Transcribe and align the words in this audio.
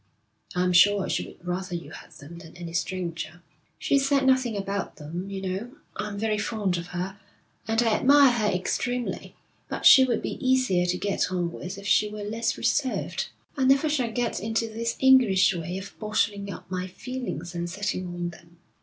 'I'm 0.55 0.73
sure 0.73 1.07
she 1.07 1.27
would 1.27 1.45
rather 1.45 1.75
you 1.75 1.91
had 1.91 2.09
them 2.13 2.39
than 2.39 2.57
any 2.57 2.73
stranger.' 2.73 3.43
'She's 3.77 4.09
said 4.09 4.25
nothing 4.25 4.57
about 4.57 4.95
them. 4.95 5.29
You 5.29 5.41
know, 5.43 5.71
I'm 5.95 6.17
very 6.17 6.39
fond 6.39 6.77
of 6.77 6.87
her, 6.87 7.19
and 7.67 7.83
I 7.83 7.97
admire 7.97 8.31
her 8.31 8.47
extremely, 8.47 9.35
but 9.69 9.85
she 9.85 10.03
would 10.03 10.23
be 10.23 10.43
easier 10.43 10.87
to 10.87 10.97
get 10.97 11.31
on 11.31 11.51
with 11.51 11.77
if 11.77 11.85
she 11.85 12.09
were 12.09 12.23
less 12.23 12.57
reserved. 12.57 13.27
I 13.55 13.63
never 13.65 13.87
shall 13.87 14.11
get 14.11 14.39
into 14.39 14.67
this 14.73 14.95
English 14.99 15.53
way 15.53 15.77
of 15.77 15.93
bottling 15.99 16.51
up 16.51 16.71
my 16.71 16.87
feelings 16.87 17.53
and 17.53 17.69
sitting 17.69 18.07
on 18.07 18.29
them.' 18.31 18.57